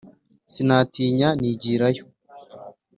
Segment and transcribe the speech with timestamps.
[0.53, 2.05] Sinatinya nigira yo.